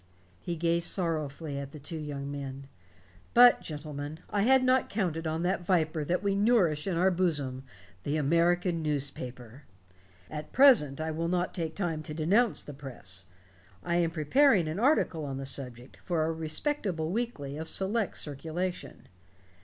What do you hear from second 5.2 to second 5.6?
on